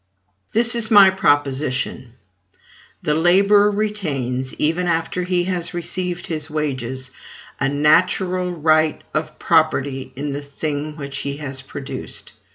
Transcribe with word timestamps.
This 0.51 0.73
is 0.73 0.89
my 0.89 1.11
proposition: 1.11 2.13
THE 3.03 3.13
LABORER 3.13 3.69
RETAINS, 3.69 4.55
EVEN 4.55 4.87
AFTER 4.87 5.21
HE 5.21 5.43
HAS 5.43 5.75
RECEIVED 5.75 6.25
HIS 6.25 6.49
WAGES, 6.49 7.11
A 7.59 7.69
NATURAL 7.69 8.51
RIGHT 8.51 9.03
OF 9.13 9.37
PROPERTY 9.37 10.11
IN 10.15 10.31
THE 10.31 10.41
THING 10.41 10.97
WHICH 10.97 11.19
HE 11.19 11.37
HAS 11.37 11.61
PRODUCED. 11.61 12.33